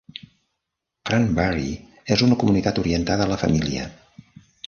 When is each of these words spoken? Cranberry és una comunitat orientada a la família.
Cranberry 1.09 1.67
és 2.17 2.25
una 2.29 2.39
comunitat 2.45 2.83
orientada 2.85 3.27
a 3.27 3.31
la 3.35 3.39
família. 3.45 3.87